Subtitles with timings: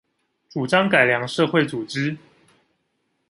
[0.49, 2.17] 主張改良社會組織